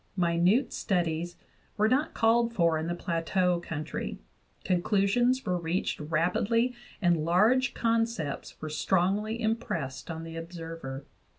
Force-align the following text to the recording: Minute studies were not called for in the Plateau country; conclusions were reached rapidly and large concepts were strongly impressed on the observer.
Minute 0.17 0.73
studies 0.73 1.35
were 1.77 1.87
not 1.87 2.15
called 2.15 2.55
for 2.55 2.79
in 2.79 2.87
the 2.87 2.95
Plateau 2.95 3.59
country; 3.59 4.17
conclusions 4.63 5.45
were 5.45 5.59
reached 5.59 5.99
rapidly 5.99 6.73
and 7.03 7.23
large 7.23 7.75
concepts 7.75 8.59
were 8.59 8.69
strongly 8.69 9.39
impressed 9.39 10.09
on 10.09 10.23
the 10.23 10.35
observer. 10.35 11.05